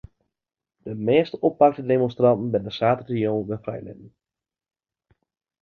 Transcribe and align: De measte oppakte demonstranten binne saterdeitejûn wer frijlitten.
De 0.87 0.95
measte 1.09 1.39
oppakte 1.49 1.83
demonstranten 1.91 2.49
binne 2.53 2.73
saterdeitejûn 2.79 3.47
wer 3.47 3.63
frijlitten. 3.65 4.09